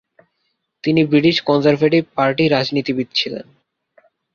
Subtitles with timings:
[0.83, 3.45] তিনি British Conservative Party রাজনীতিবিদ ছিলেন।